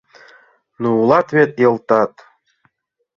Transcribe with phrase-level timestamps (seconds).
[0.81, 2.13] —Ну, улат вет, Йылтат...